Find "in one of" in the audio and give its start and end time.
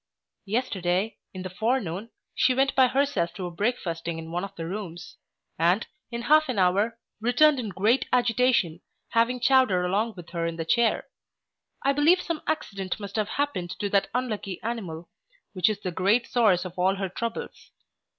4.17-4.55